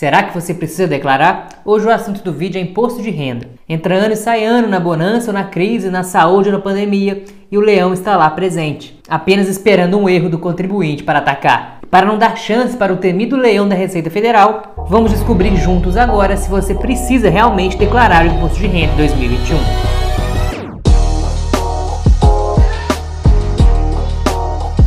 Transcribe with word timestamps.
Será 0.00 0.22
que 0.22 0.32
você 0.32 0.54
precisa 0.54 0.88
declarar? 0.88 1.60
Hoje 1.62 1.84
o 1.84 1.90
assunto 1.90 2.22
do 2.22 2.32
vídeo 2.32 2.58
é 2.58 2.62
imposto 2.62 3.02
de 3.02 3.10
renda. 3.10 3.50
Entra 3.68 3.96
ano 3.96 4.14
e 4.14 4.16
sai 4.16 4.42
ano 4.42 4.66
na 4.66 4.80
bonança 4.80 5.26
ou 5.26 5.34
na 5.34 5.44
crise, 5.44 5.90
na 5.90 6.02
saúde 6.02 6.48
ou 6.48 6.54
na 6.54 6.58
pandemia, 6.58 7.22
e 7.52 7.58
o 7.58 7.60
leão 7.60 7.92
está 7.92 8.16
lá 8.16 8.30
presente, 8.30 8.98
apenas 9.06 9.46
esperando 9.46 9.98
um 9.98 10.08
erro 10.08 10.30
do 10.30 10.38
contribuinte 10.38 11.04
para 11.04 11.18
atacar. 11.18 11.80
Para 11.90 12.06
não 12.06 12.16
dar 12.16 12.34
chance 12.38 12.78
para 12.78 12.94
o 12.94 12.96
temido 12.96 13.36
leão 13.36 13.68
da 13.68 13.74
Receita 13.74 14.08
Federal, 14.08 14.74
vamos 14.88 15.10
descobrir 15.10 15.54
juntos 15.56 15.98
agora 15.98 16.34
se 16.34 16.48
você 16.48 16.74
precisa 16.74 17.28
realmente 17.28 17.76
declarar 17.76 18.24
o 18.24 18.28
imposto 18.28 18.58
de 18.58 18.68
renda 18.68 18.94
2021. 18.94 19.58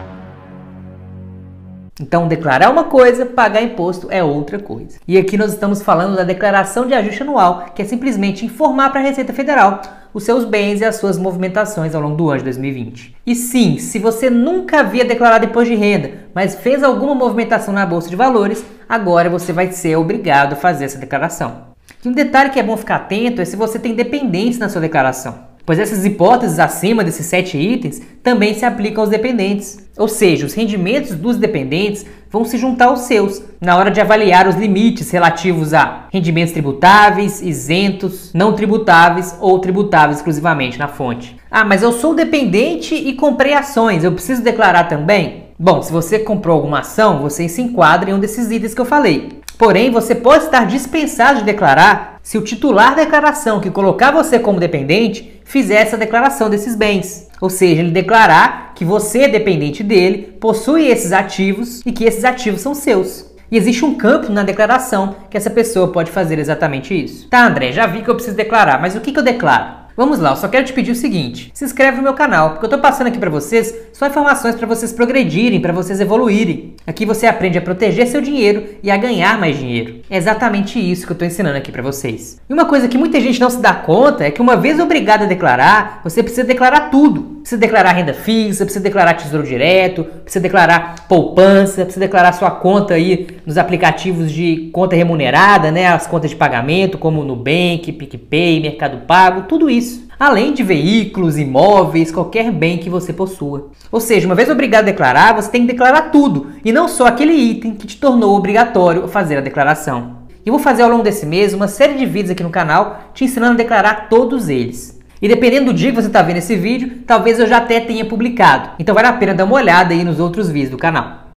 Então, 2.02 2.28
declarar 2.28 2.72
uma 2.72 2.86
coisa, 2.86 3.26
pagar 3.28 3.62
imposto 3.62 4.08
é 4.10 4.24
outra 4.24 4.58
coisa. 4.58 4.98
E 5.08 5.18
aqui 5.18 5.38
nós 5.38 5.54
estamos 5.54 5.84
falando 5.84 6.16
da 6.16 6.24
declaração 6.24 6.88
de 6.88 6.96
ajuste 6.96 7.22
anual, 7.22 7.66
que 7.76 7.82
é 7.82 7.86
simplesmente 7.86 8.44
informar 8.44 8.90
para 8.90 9.02
a 9.02 9.04
Receita 9.04 9.32
Federal 9.32 9.82
os 10.14 10.24
seus 10.24 10.44
bens 10.44 10.82
e 10.82 10.86
as 10.86 10.98
suas 10.98 11.18
movimentações 11.18 11.96
ao 11.96 12.02
longo 12.02 12.18
do 12.18 12.30
ano 12.30 12.40
de 12.40 12.46
2020. 12.46 13.16
E 13.26 13.36
sim, 13.36 13.78
se 13.78 13.98
você 13.98 14.30
nunca 14.30 14.80
havia 14.80 15.06
declarado 15.06 15.46
imposto 15.46 15.70
de 15.70 15.76
renda, 15.76 16.12
mas 16.34 16.56
fez 16.56 16.84
alguma 16.84 17.16
movimentação 17.16 17.74
na 17.74 17.86
bolsa 17.86 18.10
de 18.10 18.16
valores, 18.16 18.66
agora 18.90 19.30
você 19.30 19.54
vai 19.54 19.72
ser 19.72 19.96
obrigado 19.96 20.54
a 20.54 20.58
fazer 20.58 20.86
essa 20.86 20.98
declaração. 20.98 21.72
E 22.04 22.10
um 22.10 22.14
detalhe 22.14 22.50
que 22.50 22.60
é 22.60 22.64
bom 22.64 22.76
ficar 22.76 22.96
atento 22.96 23.42
é 23.42 23.46
se 23.46 23.56
você 23.56 23.80
tem 23.80 23.94
dependentes 23.94 24.60
na 24.60 24.68
sua 24.68 24.82
declaração 24.82 25.51
pois 25.66 25.80
essas 25.80 26.06
hipóteses 26.06 26.60
acima 26.60 27.04
desses 27.04 27.26
sete 27.26 27.58
itens 27.58 28.02
também 28.24 28.54
se 28.54 28.66
aplicam 28.66 29.02
aos 29.02 29.10
dependentes. 29.10 29.80
Ou 29.98 30.08
seja, 30.08 30.46
os 30.46 30.54
rendimentos 30.54 31.16
dos 31.16 31.38
dependentes 31.38 32.06
vão 32.30 32.46
se 32.46 32.58
juntar 32.58 32.86
aos 32.86 33.02
seus 33.02 33.44
na 33.60 33.78
hora 33.78 33.92
de 33.92 34.00
avaliar 34.00 34.48
os 34.48 34.56
limites 34.56 35.12
relativos 35.12 35.74
a 35.74 36.06
rendimentos 36.12 36.54
tributáveis, 36.54 37.42
isentos, 37.42 38.32
não 38.34 38.54
tributáveis 38.54 39.36
ou 39.40 39.60
tributáveis 39.60 40.18
exclusivamente 40.18 40.80
na 40.80 40.88
fonte. 40.88 41.36
Ah, 41.50 41.66
mas 41.66 41.84
eu 41.84 41.92
sou 41.92 42.16
dependente 42.16 42.96
e 42.96 43.14
comprei 43.14 43.54
ações, 43.54 44.04
eu 44.04 44.14
preciso 44.14 44.42
declarar 44.42 44.86
também? 44.86 45.52
Bom, 45.60 45.82
se 45.82 45.92
você 45.92 46.18
comprou 46.18 46.56
alguma 46.56 46.80
ação, 46.80 47.22
você 47.22 47.48
se 47.48 47.62
enquadra 47.62 48.10
em 48.10 48.14
um 48.14 48.20
desses 48.20 48.50
itens 48.50 48.74
que 48.74 48.82
eu 48.82 48.86
falei. 48.86 49.42
Porém, 49.60 49.92
você 49.92 50.16
pode 50.16 50.46
estar 50.46 50.66
dispensado 50.66 51.40
de 51.40 51.46
declarar 51.46 52.11
se 52.24 52.38
o 52.38 52.42
titular 52.42 52.96
da 52.96 53.04
declaração 53.04 53.60
que 53.60 53.70
colocar 53.70 54.12
você 54.12 54.40
como 54.40 54.60
dependente 54.60 55.42
fizer 55.44 55.82
essa 55.82 55.98
declaração 55.98 56.50
desses 56.50 56.76
bens. 56.76 57.28
Ou 57.42 57.50
seja, 57.50 57.82
ele 57.82 57.92
declarar 57.92 58.74
que 58.76 58.86
você 58.86 59.24
é 59.24 59.28
dependente 59.28 59.84
dele, 59.84 60.38
possui 60.40 60.88
esses 60.88 61.12
ativos 61.12 61.82
e 61.86 61.92
que 61.92 62.06
esses 62.06 62.24
ativos 62.24 62.62
são 62.62 62.74
seus. 62.74 63.32
E 63.52 63.58
existe 63.58 63.84
um 63.84 63.96
campo 63.96 64.32
na 64.32 64.44
declaração 64.44 65.16
que 65.30 65.36
essa 65.36 65.50
pessoa 65.50 65.92
pode 65.92 66.10
fazer 66.10 66.40
exatamente 66.40 66.94
isso. 66.94 67.28
Tá, 67.28 67.46
André, 67.46 67.74
já 67.74 67.86
vi 67.86 68.02
que 68.02 68.10
eu 68.10 68.16
preciso 68.16 68.38
declarar, 68.38 68.80
mas 68.80 68.96
o 68.96 69.02
que, 69.02 69.12
que 69.12 69.20
eu 69.20 69.24
declaro? 69.24 69.82
Vamos 69.98 70.20
lá, 70.20 70.30
eu 70.30 70.36
só 70.38 70.48
quero 70.48 70.66
te 70.66 70.72
pedir 70.72 70.92
o 70.92 70.96
seguinte: 70.96 71.52
se 71.54 71.66
inscreve 71.66 71.98
no 71.98 72.04
meu 72.04 72.14
canal, 72.14 72.52
porque 72.52 72.66
eu 72.66 72.70
tô 72.70 72.80
passando 72.80 73.08
aqui 73.08 73.20
para 73.20 73.30
vocês 73.30 73.76
só 73.92 74.08
informações 74.08 74.56
para 74.56 74.66
vocês 74.66 74.94
progredirem, 74.94 75.60
para 75.60 75.74
vocês 75.74 76.00
evoluírem. 76.00 76.76
Aqui 76.88 77.06
você 77.06 77.28
aprende 77.28 77.58
a 77.58 77.62
proteger 77.62 78.08
seu 78.08 78.22
dinheiro 78.22 78.64
e 78.82 78.90
a 78.90 78.96
ganhar 78.96 79.38
mais 79.38 79.58
dinheiro. 79.58 80.01
É 80.12 80.18
exatamente 80.18 80.78
isso 80.78 81.06
que 81.06 81.14
eu 81.14 81.18
tô 81.18 81.24
ensinando 81.24 81.58
aqui 81.58 81.72
para 81.72 81.82
vocês. 81.82 82.38
E 82.50 82.54
uma 82.54 82.66
coisa 82.66 82.90
que 82.90 82.98
muita 82.98 83.22
gente 83.22 83.40
não 83.40 83.50
se 83.50 83.62
dá 83.62 83.74
conta 83.74 84.26
é 84.26 84.30
que 84.30 84.42
uma 84.42 84.58
vez 84.58 84.78
obrigado 84.78 85.24
a 85.24 85.26
declarar, 85.26 86.02
você 86.04 86.22
precisa 86.22 86.46
declarar 86.46 86.90
tudo. 86.90 87.40
Precisa 87.40 87.58
declarar 87.58 87.94
renda 87.94 88.14
fixa, 88.14 88.66
precisa 88.66 88.84
declarar 88.84 89.14
tesouro 89.14 89.48
direto, 89.48 90.04
precisa 90.04 90.44
declarar 90.44 91.08
poupança, 91.08 91.86
precisa 91.86 92.02
declarar 92.02 92.34
sua 92.34 92.52
conta 92.52 92.96
aí 92.96 93.26
nos 93.46 93.58
aplicativos 93.58 94.30
de 94.30 94.70
conta 94.74 94.98
remunerada, 94.98 95.72
né, 95.72 95.88
as 95.88 96.06
contas 96.06 96.30
de 96.30 96.36
pagamento 96.36 96.98
como 96.98 97.24
Nubank, 97.24 97.90
PicPay, 97.94 98.60
Mercado 98.60 99.06
Pago, 99.08 99.44
tudo 99.44 99.70
isso. 99.70 100.11
Além 100.22 100.54
de 100.54 100.62
veículos, 100.62 101.36
imóveis, 101.36 102.12
qualquer 102.12 102.52
bem 102.52 102.78
que 102.78 102.92
você 102.92 103.12
possua. 103.12 103.72
Ou 103.92 104.00
seja, 104.00 104.28
uma 104.28 104.36
vez 104.36 104.52
obrigado 104.52 104.84
a 104.84 104.92
declarar, 104.92 105.34
você 105.34 105.50
tem 105.50 105.62
que 105.62 105.74
declarar 105.74 106.12
tudo 106.12 106.52
e 106.64 106.72
não 106.72 106.88
só 106.88 107.08
aquele 107.08 107.34
item 107.34 107.74
que 107.74 107.88
te 107.88 107.98
tornou 107.98 108.38
obrigatório 108.38 109.08
fazer 109.08 109.38
a 109.40 109.42
declaração. 109.42 110.18
E 110.46 110.52
vou 110.52 110.60
fazer 110.60 110.84
ao 110.84 110.92
longo 110.92 111.02
desse 111.02 111.26
mês 111.26 111.56
uma 111.56 111.68
série 111.68 111.96
de 111.96 112.06
vídeos 112.06 112.30
aqui 112.30 112.44
no 112.44 112.52
canal 112.52 113.06
te 113.16 113.24
ensinando 113.24 113.54
a 113.54 113.58
declarar 113.58 114.10
todos 114.10 114.48
eles. 114.48 115.00
E 115.20 115.28
dependendo 115.28 115.72
do 115.72 115.74
dia 115.74 115.90
que 115.90 116.00
você 116.00 116.06
está 116.06 116.22
vendo 116.22 116.38
esse 116.38 116.56
vídeo, 116.56 117.02
talvez 117.08 117.40
eu 117.40 117.48
já 117.48 117.58
até 117.58 117.80
tenha 117.80 118.06
publicado. 118.06 118.76
Então 118.78 118.94
vale 118.94 119.08
a 119.08 119.14
pena 119.14 119.34
dar 119.34 119.46
uma 119.46 119.56
olhada 119.56 119.92
aí 119.92 120.04
nos 120.04 120.20
outros 120.20 120.52
vídeos 120.52 120.70
do 120.70 120.78
canal. 120.78 121.32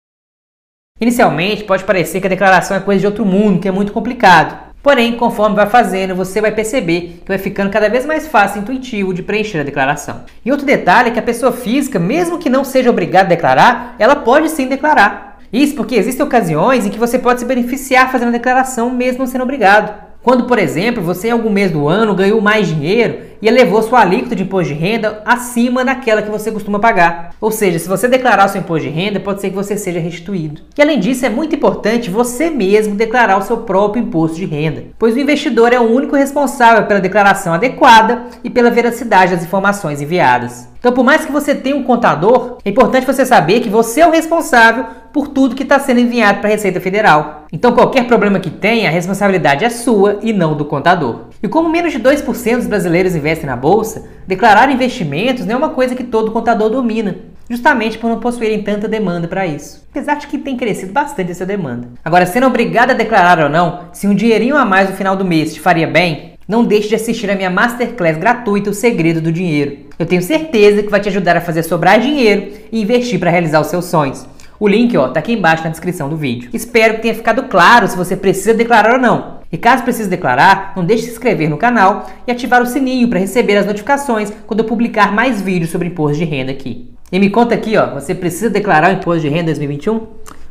Inicialmente 1.00 1.64
pode 1.64 1.86
parecer 1.86 2.20
que 2.20 2.28
a 2.28 2.30
declaração 2.30 2.76
é 2.76 2.82
coisa 2.82 3.00
de 3.00 3.08
outro 3.08 3.26
mundo, 3.26 3.62
que 3.62 3.68
é 3.70 3.72
muito 3.72 3.94
complicado. 3.94 4.73
Porém, 4.84 5.16
conforme 5.16 5.56
vai 5.56 5.66
fazendo, 5.66 6.14
você 6.14 6.42
vai 6.42 6.52
perceber 6.52 7.22
que 7.24 7.30
vai 7.30 7.38
ficando 7.38 7.72
cada 7.72 7.90
vez 7.90 8.06
mais 8.06 8.28
fácil 8.28 8.60
e 8.60 8.62
intuitivo 8.64 9.14
de 9.14 9.24
preencher 9.24 9.62
a 9.62 9.64
declaração. 9.64 10.26
E 10.46 10.52
outro 10.52 10.66
detalhe 10.66 11.08
é 11.08 11.12
que 11.14 11.20
a 11.20 11.24
pessoa 11.24 11.54
física, 11.54 11.98
mesmo 11.98 12.38
que 12.38 12.50
não 12.50 12.66
seja 12.66 12.90
obrigada 12.90 13.28
a 13.28 13.30
declarar, 13.30 13.96
ela 13.98 14.18
pode 14.18 14.50
sim 14.50 14.68
declarar. 14.68 15.40
Isso 15.54 15.74
porque 15.76 15.96
existem 15.96 16.26
ocasiões 16.26 16.86
em 16.86 16.90
que 16.90 17.00
você 17.00 17.18
pode 17.18 17.40
se 17.40 17.46
beneficiar 17.46 18.12
fazendo 18.12 18.28
a 18.28 18.32
declaração 18.32 18.90
mesmo 18.90 19.26
sendo 19.26 19.44
obrigado. 19.44 20.13
Quando, 20.24 20.46
por 20.46 20.58
exemplo, 20.58 21.04
você 21.04 21.28
em 21.28 21.32
algum 21.32 21.50
mês 21.50 21.70
do 21.70 21.86
ano 21.86 22.16
ganhou 22.16 22.40
mais 22.40 22.70
dinheiro 22.70 23.34
e 23.42 23.48
elevou 23.48 23.84
sua 23.84 24.00
alíquota 24.00 24.34
de 24.34 24.44
imposto 24.44 24.74
de 24.74 24.80
renda 24.80 25.22
acima 25.26 25.84
daquela 25.84 26.22
que 26.22 26.32
você 26.32 26.50
costuma 26.50 26.80
pagar. 26.80 27.32
Ou 27.42 27.52
seja, 27.52 27.78
se 27.78 27.90
você 27.90 28.08
declarar 28.08 28.48
seu 28.48 28.62
imposto 28.62 28.88
de 28.88 28.94
renda, 28.94 29.20
pode 29.20 29.42
ser 29.42 29.50
que 29.50 29.56
você 29.56 29.76
seja 29.76 30.00
restituído. 30.00 30.62
E 30.78 30.82
além 30.82 30.98
disso, 30.98 31.26
é 31.26 31.30
muito 31.30 31.54
importante 31.54 32.10
você 32.10 32.50
mesmo 32.50 32.96
declarar 32.96 33.38
o 33.38 33.42
seu 33.42 33.58
próprio 33.58 34.02
imposto 34.02 34.38
de 34.38 34.46
renda, 34.46 34.86
pois 34.98 35.14
o 35.14 35.20
investidor 35.20 35.74
é 35.74 35.80
o 35.80 35.94
único 35.94 36.16
responsável 36.16 36.86
pela 36.86 37.02
declaração 37.02 37.54
adequada 37.54 38.28
e 38.46 38.50
pela 38.50 38.72
veracidade 38.72 39.36
das 39.36 39.44
informações 39.44 40.02
enviadas. 40.02 40.70
Então, 40.80 40.94
por 40.94 41.04
mais 41.04 41.26
que 41.26 41.34
você 41.34 41.54
tenha 41.54 41.76
um 41.76 41.84
contador, 41.84 42.60
é 42.64 42.70
importante 42.70 43.06
você 43.06 43.26
saber 43.26 43.60
que 43.60 43.70
você 43.70 44.00
é 44.00 44.08
o 44.08 44.12
responsável 44.12 44.86
por 45.12 45.28
tudo 45.28 45.54
que 45.54 45.64
está 45.64 45.80
sendo 45.80 46.00
enviado 46.00 46.40
para 46.40 46.48
a 46.48 46.52
Receita 46.52 46.80
Federal. 46.80 47.43
Então, 47.56 47.72
qualquer 47.72 48.08
problema 48.08 48.40
que 48.40 48.50
tenha, 48.50 48.90
a 48.90 48.92
responsabilidade 48.92 49.64
é 49.64 49.70
sua 49.70 50.18
e 50.24 50.34
não 50.34 50.58
do 50.58 50.66
contador. 50.66 51.26
E 51.42 51.48
como 51.48 51.70
menos 51.70 51.92
de 51.92 52.00
2% 52.00 52.56
dos 52.56 52.66
brasileiros 52.66 53.16
investem 53.16 53.46
na 53.46 53.56
bolsa, 53.56 54.10
declarar 54.26 54.72
investimentos 54.72 55.46
não 55.46 55.54
é 55.54 55.58
uma 55.60 55.70
coisa 55.70 55.94
que 55.94 56.04
todo 56.04 56.32
contador 56.32 56.72
domina, 56.72 57.16
justamente 57.48 58.00
por 58.00 58.10
não 58.10 58.20
possuírem 58.20 58.64
tanta 58.64 58.88
demanda 58.88 59.28
para 59.28 59.46
isso. 59.46 59.86
Apesar 59.92 60.16
de 60.16 60.26
que 60.26 60.40
tem 60.40 60.58
crescido 60.58 60.92
bastante 60.92 61.30
essa 61.30 61.46
demanda. 61.46 61.90
Agora, 62.04 62.26
sendo 62.26 62.48
obrigado 62.48 62.90
a 62.90 62.96
declarar 62.96 63.38
ou 63.44 63.50
não, 63.50 63.82
se 63.94 64.08
um 64.08 64.16
dinheirinho 64.16 64.58
a 64.58 64.66
mais 64.66 64.90
no 64.90 64.96
final 64.96 65.16
do 65.16 65.24
mês 65.24 65.54
te 65.54 65.60
faria 65.60 65.86
bem, 65.86 66.34
não 66.48 66.64
deixe 66.64 66.90
de 66.90 66.96
assistir 66.96 67.30
a 67.30 67.36
minha 67.36 67.52
masterclass 67.52 68.18
gratuita 68.18 68.72
O 68.72 68.74
Segredo 68.74 69.22
do 69.22 69.32
Dinheiro. 69.32 69.78
Eu 70.00 70.08
tenho 70.08 70.24
certeza 70.24 70.82
que 70.82 70.90
vai 70.90 71.00
te 71.00 71.10
ajudar 71.10 71.38
a 71.38 71.42
fazer 71.42 71.62
sobrar 71.62 72.00
dinheiro 72.00 72.52
e 72.72 72.82
investir 72.82 73.20
para 73.20 73.30
realizar 73.30 73.62
os 73.62 73.68
seus 73.68 73.86
sonhos. 73.86 74.26
O 74.64 74.68
link 74.70 74.96
ó, 74.96 75.10
tá 75.10 75.20
aqui 75.20 75.34
embaixo 75.34 75.66
na 75.66 75.72
descrição 75.72 76.08
do 76.08 76.16
vídeo. 76.16 76.50
Espero 76.54 76.94
que 76.94 77.02
tenha 77.02 77.14
ficado 77.14 77.50
claro 77.50 77.86
se 77.86 77.98
você 77.98 78.16
precisa 78.16 78.54
declarar 78.54 78.94
ou 78.94 78.98
não. 78.98 79.40
E 79.52 79.58
caso 79.58 79.84
precise 79.84 80.10
declarar, 80.10 80.72
não 80.74 80.86
deixe 80.86 81.02
de 81.02 81.10
se 81.10 81.16
inscrever 81.16 81.50
no 81.50 81.58
canal 81.58 82.10
e 82.26 82.32
ativar 82.32 82.62
o 82.62 82.66
sininho 82.66 83.10
para 83.10 83.20
receber 83.20 83.58
as 83.58 83.66
notificações 83.66 84.32
quando 84.48 84.62
eu 84.62 84.66
publicar 84.66 85.12
mais 85.12 85.42
vídeos 85.42 85.70
sobre 85.70 85.90
imposto 85.90 86.18
de 86.18 86.24
renda 86.24 86.54
aqui. 86.54 86.90
E 87.12 87.20
me 87.20 87.30
conta 87.30 87.54
aqui, 87.54 87.76
ó, 87.76 87.94
você 87.94 88.16
precisa 88.16 88.50
declarar 88.50 88.92
o 88.92 88.94
imposto 88.94 89.24
de 89.24 89.28
renda 89.28 89.48
2021? 89.48 89.96
Um 89.96 90.08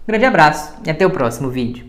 grande 0.07 0.27
abraço 0.27 0.75
e 0.85 0.91
até 0.91 1.07
o 1.07 1.11
próximo 1.11 1.49
vídeo. 1.49 1.87